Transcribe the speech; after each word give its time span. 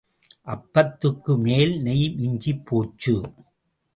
அப்பத்துக்கு 0.47 1.33
மேல் 1.37 1.81
நெய் 1.81 2.07
மிஞ்சிப் 2.17 2.65
போச்சு. 2.65 3.15